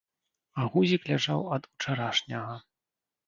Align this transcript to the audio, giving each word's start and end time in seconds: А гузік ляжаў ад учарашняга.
А 0.61 0.63
гузік 0.75 1.03
ляжаў 1.11 1.45
ад 1.57 1.69
учарашняга. 1.71 2.57